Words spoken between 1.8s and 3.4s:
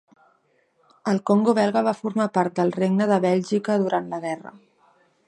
va formar part del Regne de